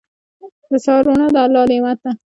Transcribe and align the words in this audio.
•د 0.69 0.71
سهار 0.83 1.03
روڼا 1.05 1.27
د 1.33 1.37
الله 1.45 1.63
نعمت 1.71 1.97
دی. 2.03 2.11